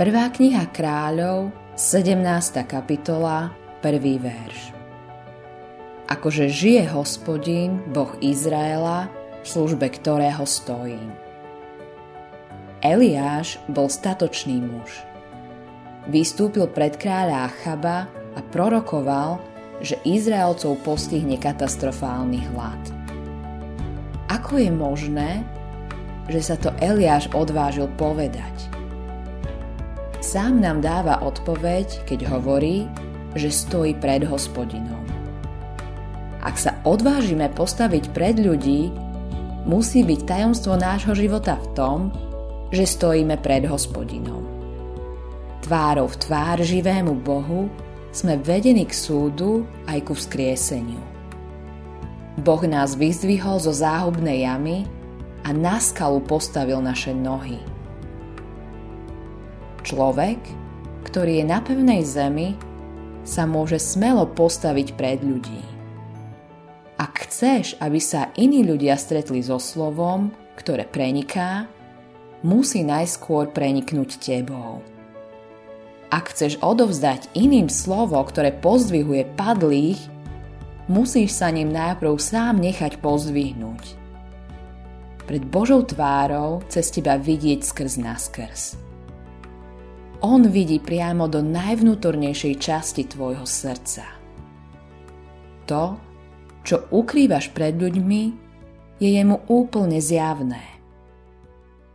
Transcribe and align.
Prvá 0.00 0.32
kniha 0.32 0.64
kráľov, 0.72 1.52
17. 1.76 2.24
kapitola, 2.64 3.52
1. 3.84 4.00
verš. 4.16 4.72
Akože 6.08 6.48
žije 6.48 6.88
hospodín, 6.88 7.84
Boh 7.92 8.08
Izraela, 8.24 9.12
v 9.44 9.46
službe 9.52 9.92
ktorého 9.92 10.40
stojím. 10.48 11.12
Eliáš 12.80 13.60
bol 13.68 13.92
statočný 13.92 14.64
muž. 14.64 15.04
Vystúpil 16.08 16.64
pred 16.72 16.96
kráľa 16.96 17.52
Achaba 17.52 18.08
a 18.08 18.40
prorokoval, 18.40 19.36
že 19.84 20.00
Izraelcov 20.08 20.80
postihne 20.80 21.36
katastrofálny 21.36 22.40
hlad. 22.56 22.82
Ako 24.32 24.64
je 24.64 24.72
možné, 24.72 25.44
že 26.32 26.40
sa 26.40 26.56
to 26.56 26.72
Eliáš 26.80 27.28
odvážil 27.36 27.84
povedať? 28.00 28.79
Sám 30.30 30.62
nám 30.62 30.78
dáva 30.78 31.26
odpoveď, 31.26 32.06
keď 32.06 32.30
hovorí, 32.30 32.86
že 33.34 33.50
stojí 33.50 33.98
pred 33.98 34.22
hospodinom. 34.22 35.02
Ak 36.38 36.54
sa 36.54 36.78
odvážime 36.86 37.50
postaviť 37.50 38.14
pred 38.14 38.38
ľudí, 38.38 38.94
musí 39.66 40.06
byť 40.06 40.20
tajomstvo 40.30 40.78
nášho 40.78 41.18
života 41.18 41.58
v 41.58 41.66
tom, 41.74 41.98
že 42.70 42.86
stojíme 42.86 43.42
pred 43.42 43.66
hospodinom. 43.66 44.46
Tvárou 45.66 46.06
v 46.06 46.16
tvár 46.22 46.62
živému 46.62 47.18
Bohu 47.26 47.66
sme 48.14 48.38
vedení 48.38 48.86
k 48.86 48.94
súdu 48.94 49.66
aj 49.90 49.98
ku 50.06 50.14
vzkrieseniu. 50.14 51.02
Boh 52.38 52.62
nás 52.70 52.94
vyzdvihol 52.94 53.58
zo 53.58 53.74
záhubnej 53.74 54.46
jamy 54.46 54.86
a 55.42 55.50
na 55.50 55.82
skalu 55.82 56.22
postavil 56.22 56.78
naše 56.78 57.10
nohy. 57.10 57.69
Človek, 59.80 60.38
ktorý 61.08 61.40
je 61.40 61.44
na 61.48 61.64
pevnej 61.64 62.04
zemi, 62.04 62.52
sa 63.24 63.48
môže 63.48 63.80
smelo 63.80 64.28
postaviť 64.28 64.96
pred 64.96 65.20
ľudí. 65.24 65.62
Ak 67.00 67.24
chceš, 67.24 67.80
aby 67.80 67.96
sa 67.96 68.28
iní 68.36 68.60
ľudia 68.60 69.00
stretli 69.00 69.40
so 69.40 69.56
slovom, 69.56 70.36
ktoré 70.60 70.84
preniká, 70.84 71.64
musí 72.44 72.84
najskôr 72.84 73.48
preniknúť 73.56 74.20
tebou. 74.20 74.84
Ak 76.12 76.34
chceš 76.34 76.60
odovzdať 76.60 77.32
iným 77.32 77.72
slovo, 77.72 78.20
ktoré 78.20 78.52
pozdvihuje 78.52 79.32
padlých, 79.38 80.00
musíš 80.90 81.38
sa 81.38 81.48
ním 81.48 81.72
najprv 81.72 82.20
sám 82.20 82.60
nechať 82.60 83.00
pozdvihnúť. 83.00 83.96
Pred 85.24 85.42
Božou 85.46 85.86
tvárou 85.86 86.60
cez 86.66 86.90
teba 86.90 87.14
vidieť 87.14 87.62
skrz 87.62 88.02
naskrz. 88.02 88.89
On 90.20 90.44
vidí 90.44 90.76
priamo 90.76 91.32
do 91.32 91.40
najvnútornejšej 91.40 92.54
časti 92.60 93.08
tvojho 93.08 93.48
srdca. 93.48 94.04
To, 95.64 95.96
čo 96.60 96.84
ukrývaš 96.92 97.48
pred 97.56 97.72
ľuďmi, 97.80 98.22
je 99.00 99.08
jemu 99.16 99.40
úplne 99.48 99.96
zjavné. 99.96 100.60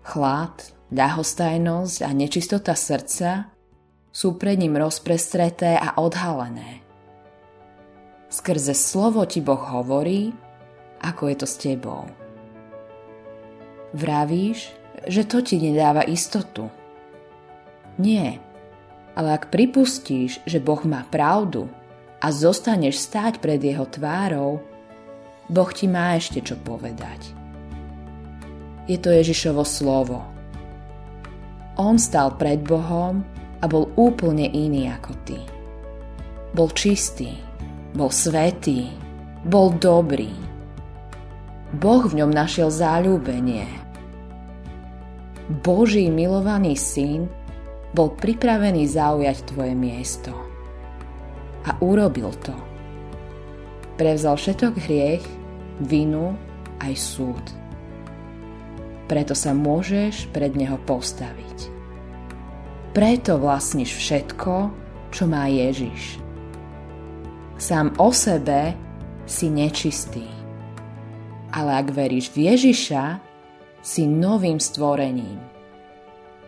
Chlad, 0.01 0.57
ľahostajnosť 0.89 2.01
a 2.01 2.09
nečistota 2.17 2.73
srdca 2.73 3.53
sú 4.09 4.41
pred 4.41 4.57
ním 4.57 4.73
rozprestreté 4.73 5.77
a 5.77 6.01
odhalené. 6.01 6.81
Skrze 8.33 8.73
slovo 8.73 9.21
ti 9.29 9.37
Boh 9.37 9.61
hovorí, 9.61 10.33
ako 11.05 11.29
je 11.29 11.35
to 11.37 11.45
s 11.45 11.55
tebou. 11.61 12.09
Vravíš, 13.93 14.73
že 15.05 15.29
to 15.29 15.45
ti 15.45 15.61
nedáva 15.61 16.01
istotu– 16.09 16.73
nie. 17.99 18.39
Ale 19.15 19.35
ak 19.35 19.51
pripustíš, 19.51 20.43
že 20.43 20.59
Boh 20.59 20.83
má 20.83 21.07
pravdu 21.07 21.71
a 22.19 22.31
zostaneš 22.31 22.99
stáť 23.07 23.39
pred 23.39 23.61
jeho 23.63 23.87
tvárou, 23.87 24.59
Boh 25.47 25.71
ti 25.71 25.87
má 25.87 26.17
ešte 26.17 26.41
čo 26.41 26.59
povedať. 26.59 27.31
Je 28.85 28.97
to 28.99 29.09
Ježišovo 29.13 29.63
slovo. 29.65 30.25
On 31.75 31.97
stal 31.97 32.35
pred 32.37 32.61
Bohom 32.61 33.23
a 33.59 33.65
bol 33.65 33.89
úplne 33.97 34.47
iný 34.51 34.91
ako 34.91 35.11
ty. 35.25 35.39
Bol 36.55 36.71
čistý, 36.71 37.35
bol 37.95 38.11
svetý, 38.11 38.91
bol 39.43 39.73
dobrý. 39.75 40.31
Boh 41.75 42.03
v 42.05 42.23
ňom 42.23 42.31
našiel 42.31 42.71
záľúbenie. 42.71 43.67
Boží 45.61 46.09
milovaný 46.09 46.73
syn 46.79 47.29
bol 47.95 48.11
pripravený 48.11 48.91
zaujať 48.91 49.55
tvoje 49.55 49.71
miesto. 49.71 50.35
A 51.63 51.79
urobil 51.79 52.35
to. 52.43 52.53
Prevzal 53.95 54.35
všetok 54.35 54.75
hriech, 54.75 55.23
vinu 55.79 56.35
aj 56.83 56.93
súd. 56.99 57.45
Preto 59.07 59.31
sa 59.31 59.55
môžeš 59.55 60.27
pred 60.35 60.51
neho 60.59 60.75
postaviť. 60.83 61.71
Preto 62.91 63.39
vlastníš 63.39 63.95
všetko, 63.95 64.75
čo 65.15 65.23
má 65.31 65.47
Ježiš. 65.47 66.19
Sám 67.55 67.95
o 67.95 68.11
sebe 68.11 68.75
si 69.23 69.47
nečistý. 69.47 70.27
Ale 71.55 71.79
ak 71.79 71.95
veríš 71.95 72.35
v 72.35 72.51
Ježiša, 72.51 73.23
si 73.79 74.03
novým 74.09 74.59
stvorením 74.59 75.54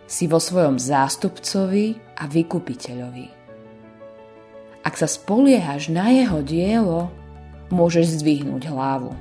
si 0.08 0.26
vo 0.26 0.40
svojom 0.40 0.80
zástupcovi 0.80 2.00
a 2.16 2.26
vykupiteľovi. 2.26 3.28
Ak 4.88 4.96
sa 4.96 5.04
spoliehaš 5.04 5.92
na 5.92 6.08
jeho 6.16 6.40
dielo, 6.40 7.12
môžeš 7.76 8.24
zdvihnúť 8.24 8.72
hlavu. 8.72 9.12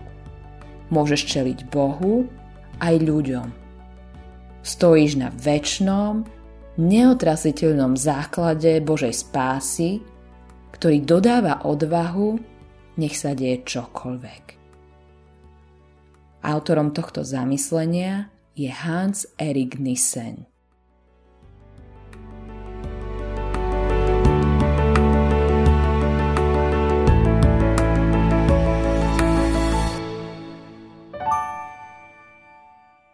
Môžeš 0.94 1.26
čeliť 1.26 1.66
Bohu 1.66 2.30
aj 2.78 2.94
ľuďom. 3.02 3.50
Stojíš 4.62 5.18
na 5.18 5.34
väčšnom, 5.34 6.22
neotrasiteľnom 6.78 7.98
základe 7.98 8.78
Božej 8.78 9.14
spásy, 9.14 9.98
ktorý 10.70 11.02
dodáva 11.02 11.66
odvahu, 11.66 12.38
nech 12.94 13.18
sa 13.18 13.34
deje 13.34 13.66
čokoľvek. 13.66 14.44
Autorom 16.46 16.94
tohto 16.94 17.26
zamyslenia 17.26 18.30
je 18.54 18.70
Hans 18.70 19.26
Erik 19.34 19.82
Nissen. 19.82 20.46